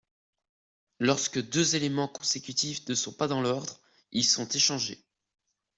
[0.99, 3.81] Lorsque deux éléments consécutifs ne sont pas dans l'ordre,
[4.11, 5.05] ils sont échangés.